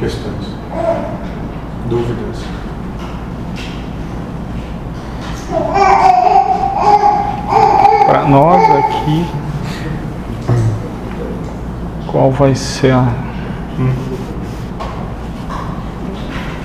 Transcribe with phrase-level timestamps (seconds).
[0.00, 0.46] Questões?
[1.90, 2.38] Dúvidas?
[8.06, 9.26] Para nós aqui,
[12.06, 13.12] qual vai ser a,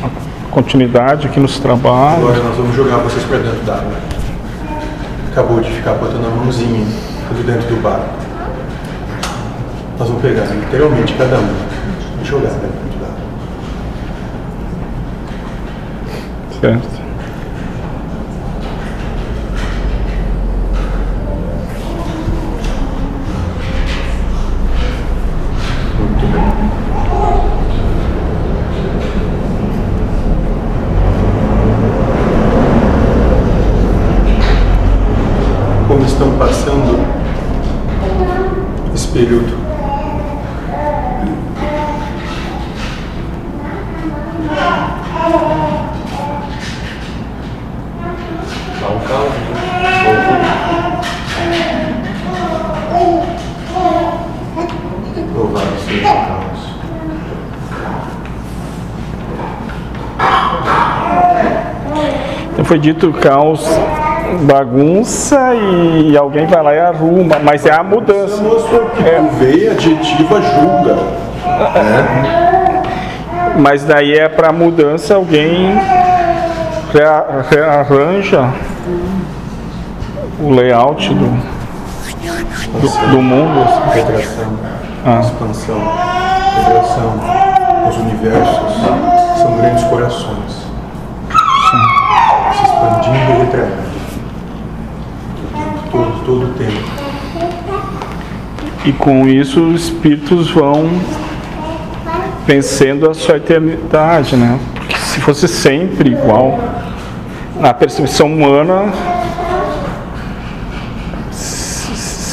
[0.02, 0.10] a
[0.52, 2.24] continuidade aqui nos trabalhos?
[2.30, 3.96] Agora nós vamos jogar vocês para dentro d'água.
[5.34, 6.88] Acabou de ficar botando a mãozinha
[7.28, 8.16] tudo dentro do barco.
[10.00, 11.56] Nós vamos pegar literalmente cada um
[12.22, 13.25] e jogar dentro d'água.
[16.62, 17.06] Certo.
[35.88, 37.06] Como estão passando
[38.94, 39.65] esse período?
[55.46, 56.36] Louvado seja.
[62.54, 63.66] Então foi dito caos,
[64.44, 68.42] bagunça e alguém vai lá e arruma, mas é a mudança.
[68.96, 70.98] Que veio adjetiva julga.
[73.58, 75.74] Mas daí é para mudança alguém
[76.94, 78.50] rea- rearranja
[80.42, 81.38] o layout do,
[82.30, 83.66] do, do mundo.
[83.94, 84.54] Federação,
[85.06, 85.20] Ah.
[85.22, 85.82] expansão,
[86.56, 87.20] federação,
[87.90, 88.74] os universos
[89.42, 90.66] são grandes corações.
[92.56, 93.86] Se expandindo e retraindo.
[95.92, 97.06] Todo, todo o tempo.
[98.84, 100.90] E com isso os espíritos vão
[102.46, 104.60] vencendo a sua eternidade, né?
[104.76, 106.60] Porque se fosse sempre igual,
[107.60, 108.92] na percepção humana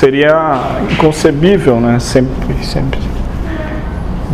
[0.02, 2.00] seria inconcebível, né?
[2.00, 2.98] Sempre, sempre.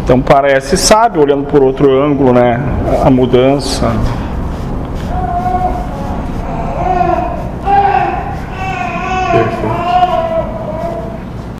[0.02, 2.58] Então parece sábio olhando por outro ângulo, né?
[3.04, 3.92] A mudança,